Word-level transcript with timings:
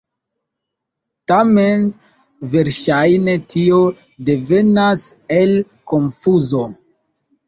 Tamen, 1.31 1.83
verŝajne 2.53 3.35
tio 3.55 3.77
devenas 4.31 5.03
el 5.37 5.53
konfuzo. 5.93 6.63